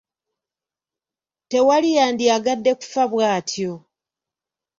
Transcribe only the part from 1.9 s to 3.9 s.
yandyagadde kufa bw’atyo.